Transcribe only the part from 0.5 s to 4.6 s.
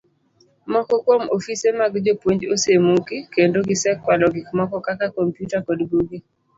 Moko kuom ofise mag jopuonj osemuki, kendo gisekwalo gik